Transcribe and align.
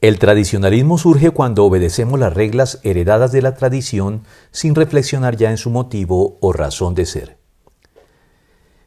El 0.00 0.18
tradicionalismo 0.18 0.96
surge 0.96 1.30
cuando 1.30 1.66
obedecemos 1.66 2.18
las 2.18 2.32
reglas 2.32 2.80
heredadas 2.84 3.32
de 3.32 3.42
la 3.42 3.54
tradición 3.54 4.22
sin 4.50 4.74
reflexionar 4.74 5.36
ya 5.36 5.50
en 5.50 5.58
su 5.58 5.68
motivo 5.68 6.38
o 6.40 6.54
razón 6.54 6.94
de 6.94 7.04
ser. 7.04 7.36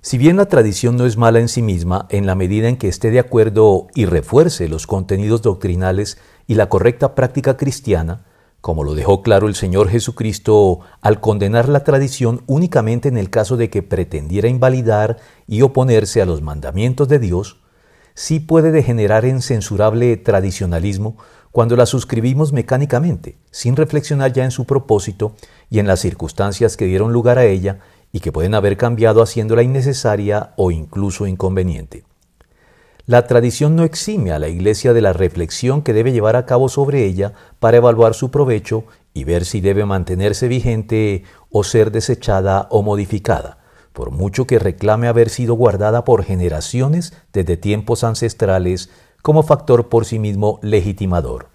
Si 0.02 0.18
bien 0.18 0.38
la 0.38 0.47
tradición 0.47 0.97
no 0.97 1.05
es 1.05 1.15
mala 1.15 1.39
en 1.39 1.49
sí 1.49 1.62
misma, 1.62 2.07
en 2.10 2.26
la 2.26 2.34
medida 2.34 2.68
en 2.68 2.78
que 2.78 2.88
esté 2.88 3.12
de 3.12 3.20
acuerdo 3.20 3.88
y 3.94 4.05
refuerce 4.05 4.68
los 4.68 4.88
contenidos 4.88 5.44
doctrinales 5.44 6.18
y 6.47 6.55
la 6.55 6.68
correcta 6.68 7.14
práctica 7.14 7.58
cristiana, 7.58 8.26
como 8.60 8.84
lo 8.84 8.96
dejó 8.96 9.22
claro 9.22 9.48
el 9.48 9.54
Señor 9.54 9.90
Jesucristo 9.90 10.80
al 11.02 11.22
condenar 11.22 11.70
la 11.70 11.84
tradición 11.84 12.42
únicamente 12.48 13.08
en 13.08 13.18
el 13.18 13.30
caso 13.30 13.56
de 13.56 13.70
que 13.70 13.84
pretendiera 13.84 14.50
invalidar 14.50 15.18
y 15.46 15.62
oponerse 15.62 16.23
a 16.23 16.26
los 16.26 16.41
mandamientos 16.41 17.08
de 17.08 17.20
Dios, 17.20 17.62
sí 18.14 18.40
puede 18.40 18.72
degenerar 18.72 19.26
en 19.26 19.41
censurable 19.41 20.18
tradicionalismo 20.18 21.18
cuando 21.52 21.76
la 21.76 21.86
suscribimos 21.86 22.52
mecánicamente, 22.52 23.38
sin 23.52 23.76
reflexionar 23.76 24.34
ya 24.34 24.44
en 24.44 24.52
su 24.52 24.66
propósito 24.66 25.35
y 25.70 25.80
en 25.80 25.88
las 25.88 25.99
circunstancias 25.99 26.77
que 26.77 26.85
dieron 26.85 27.13
lugar 27.13 27.38
a 27.38 27.45
ella 27.45 27.80
y 28.12 28.20
que 28.20 28.31
pueden 28.31 28.55
haber 28.55 28.77
cambiado 28.77 29.21
haciéndola 29.21 29.63
innecesaria 29.63 30.54
o 30.55 30.71
incluso 30.71 31.27
inconveniente. 31.27 32.05
La 33.05 33.27
tradición 33.27 33.76
no 33.76 33.84
exime 33.84 34.32
a 34.32 34.40
la 34.40 34.48
Iglesia 34.48 34.93
de 34.93 35.02
la 35.02 35.13
reflexión 35.13 35.82
que 35.82 35.93
debe 35.93 36.12
llevar 36.12 36.35
a 36.35 36.45
cabo 36.45 36.70
sobre 36.70 37.05
ella 37.05 37.34
para 37.59 37.77
evaluar 37.77 38.13
su 38.13 38.32
provecho 38.32 38.85
y 39.13 39.26
ver 39.26 39.45
si 39.45 39.62
debe 39.62 39.85
mantenerse 39.85 40.48
vigente 40.48 41.23
o 41.52 41.63
ser 41.63 41.91
desechada 41.91 42.68
o 42.71 42.82
modificada 42.82 43.62
por 43.93 44.11
mucho 44.11 44.45
que 44.45 44.59
reclame 44.59 45.07
haber 45.07 45.29
sido 45.29 45.53
guardada 45.53 46.03
por 46.03 46.23
generaciones 46.23 47.13
desde 47.31 47.57
tiempos 47.57 48.03
ancestrales 48.03 48.89
como 49.21 49.43
factor 49.43 49.88
por 49.88 50.05
sí 50.05 50.20
mismo 50.20 50.59
legitimador. 50.61 51.47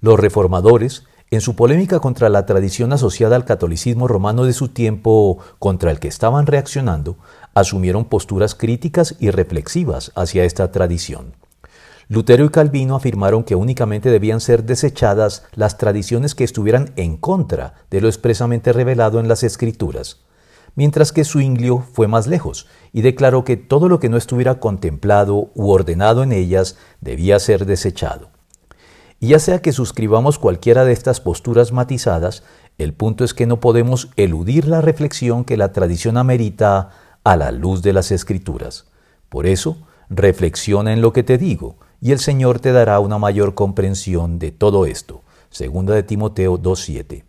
Los 0.00 0.18
reformadores, 0.18 1.04
en 1.30 1.40
su 1.40 1.56
polémica 1.56 2.00
contra 2.00 2.30
la 2.30 2.46
tradición 2.46 2.92
asociada 2.92 3.36
al 3.36 3.44
catolicismo 3.44 4.08
romano 4.08 4.44
de 4.44 4.54
su 4.54 4.68
tiempo 4.68 5.38
contra 5.58 5.90
el 5.90 5.98
que 5.98 6.08
estaban 6.08 6.46
reaccionando, 6.46 7.16
asumieron 7.52 8.06
posturas 8.06 8.54
críticas 8.54 9.16
y 9.18 9.30
reflexivas 9.30 10.12
hacia 10.14 10.44
esta 10.44 10.72
tradición. 10.72 11.34
Lutero 12.08 12.46
y 12.46 12.48
Calvino 12.48 12.94
afirmaron 12.94 13.44
que 13.44 13.54
únicamente 13.54 14.10
debían 14.10 14.40
ser 14.40 14.64
desechadas 14.64 15.44
las 15.54 15.76
tradiciones 15.76 16.34
que 16.34 16.44
estuvieran 16.44 16.92
en 16.96 17.18
contra 17.18 17.74
de 17.90 18.00
lo 18.00 18.08
expresamente 18.08 18.72
revelado 18.72 19.20
en 19.20 19.28
las 19.28 19.42
Escrituras 19.42 20.20
mientras 20.74 21.12
que 21.12 21.24
Zwinglio 21.24 21.84
fue 21.92 22.08
más 22.08 22.26
lejos 22.26 22.66
y 22.92 23.02
declaró 23.02 23.44
que 23.44 23.56
todo 23.56 23.88
lo 23.88 23.98
que 24.00 24.08
no 24.08 24.16
estuviera 24.16 24.60
contemplado 24.60 25.50
u 25.54 25.70
ordenado 25.70 26.22
en 26.22 26.32
ellas 26.32 26.76
debía 27.00 27.38
ser 27.38 27.66
desechado. 27.66 28.30
Y 29.20 29.28
ya 29.28 29.38
sea 29.38 29.60
que 29.60 29.72
suscribamos 29.72 30.38
cualquiera 30.38 30.84
de 30.84 30.92
estas 30.92 31.20
posturas 31.20 31.72
matizadas, 31.72 32.44
el 32.78 32.94
punto 32.94 33.24
es 33.24 33.34
que 33.34 33.46
no 33.46 33.58
podemos 33.58 34.10
eludir 34.16 34.68
la 34.68 34.80
reflexión 34.80 35.44
que 35.44 35.56
la 35.56 35.72
tradición 35.72 36.16
amerita 36.16 36.90
a 37.24 37.36
la 37.36 37.50
luz 37.50 37.82
de 37.82 37.92
las 37.92 38.12
escrituras. 38.12 38.86
Por 39.28 39.46
eso, 39.46 39.78
reflexiona 40.08 40.92
en 40.92 41.02
lo 41.02 41.12
que 41.12 41.24
te 41.24 41.38
digo, 41.38 41.76
y 42.00 42.12
el 42.12 42.20
Señor 42.20 42.60
te 42.60 42.72
dará 42.72 43.00
una 43.00 43.18
mayor 43.18 43.54
comprensión 43.54 44.38
de 44.38 44.52
todo 44.52 44.86
esto. 44.86 45.22
Segunda 45.50 45.94
de 45.94 46.04
Timoteo 46.04 46.58
2.7. 46.58 47.27